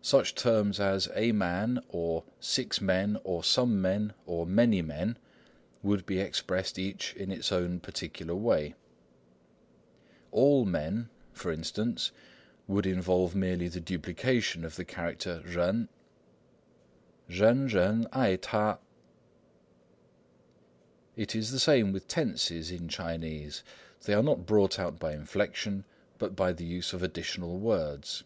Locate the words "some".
3.44-3.82